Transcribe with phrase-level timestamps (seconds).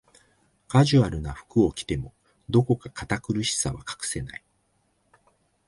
[0.67, 2.15] カジュアルな服を着ても、
[2.49, 4.43] どこか堅苦しさは隠せない